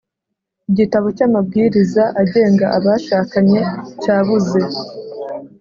[0.71, 3.61] Igitabo cyamabwiriza agenga abashakanye
[4.01, 4.59] cyabuze